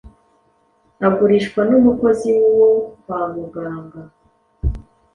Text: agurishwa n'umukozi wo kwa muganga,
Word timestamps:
agurishwa 1.07 1.61
n'umukozi 1.69 2.31
wo 2.59 2.71
kwa 3.01 3.21
muganga, 3.33 4.01